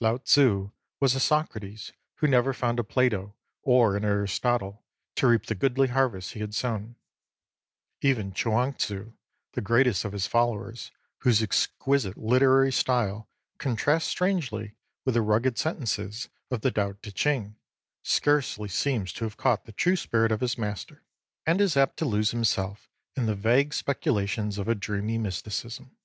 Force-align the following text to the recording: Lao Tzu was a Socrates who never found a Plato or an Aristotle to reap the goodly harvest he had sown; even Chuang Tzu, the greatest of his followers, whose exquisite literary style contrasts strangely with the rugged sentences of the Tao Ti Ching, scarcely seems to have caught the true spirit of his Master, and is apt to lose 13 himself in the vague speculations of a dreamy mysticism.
Lao 0.00 0.16
Tzu 0.16 0.72
was 0.98 1.14
a 1.14 1.20
Socrates 1.20 1.92
who 2.16 2.26
never 2.26 2.52
found 2.52 2.80
a 2.80 2.82
Plato 2.82 3.36
or 3.62 3.96
an 3.96 4.04
Aristotle 4.04 4.84
to 5.14 5.28
reap 5.28 5.46
the 5.46 5.54
goodly 5.54 5.86
harvest 5.86 6.32
he 6.32 6.40
had 6.40 6.52
sown; 6.52 6.96
even 8.00 8.32
Chuang 8.32 8.74
Tzu, 8.74 9.12
the 9.52 9.60
greatest 9.60 10.04
of 10.04 10.10
his 10.10 10.26
followers, 10.26 10.90
whose 11.18 11.40
exquisite 11.40 12.16
literary 12.16 12.72
style 12.72 13.28
contrasts 13.58 14.06
strangely 14.08 14.74
with 15.04 15.14
the 15.14 15.22
rugged 15.22 15.56
sentences 15.56 16.28
of 16.50 16.62
the 16.62 16.72
Tao 16.72 16.94
Ti 17.00 17.12
Ching, 17.12 17.54
scarcely 18.02 18.68
seems 18.68 19.12
to 19.12 19.22
have 19.22 19.36
caught 19.36 19.64
the 19.64 19.70
true 19.70 19.94
spirit 19.94 20.32
of 20.32 20.40
his 20.40 20.58
Master, 20.58 21.04
and 21.46 21.60
is 21.60 21.76
apt 21.76 21.98
to 21.98 22.04
lose 22.04 22.30
13 22.30 22.38
himself 22.38 22.90
in 23.14 23.26
the 23.26 23.36
vague 23.36 23.72
speculations 23.72 24.58
of 24.58 24.66
a 24.66 24.74
dreamy 24.74 25.18
mysticism. 25.18 25.96